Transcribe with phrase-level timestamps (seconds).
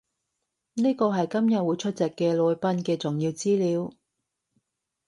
[0.73, 3.93] 呢個係今日會出席嘅來賓嘅重要資料